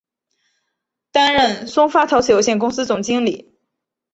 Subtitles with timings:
[1.11, 3.55] 担任松发陶瓷有限公司总经理。